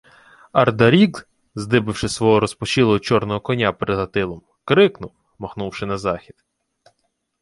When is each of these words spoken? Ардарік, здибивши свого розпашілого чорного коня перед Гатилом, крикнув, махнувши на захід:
Ардарік, 0.51 1.29
здибивши 1.55 2.09
свого 2.09 2.39
розпашілого 2.39 2.99
чорного 2.99 3.39
коня 3.39 3.71
перед 3.73 3.97
Гатилом, 3.97 4.41
крикнув, 4.63 5.11
махнувши 5.39 5.85
на 5.85 5.97
захід: 5.97 6.35